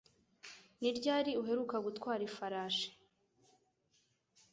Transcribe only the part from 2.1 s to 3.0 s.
ifarashi?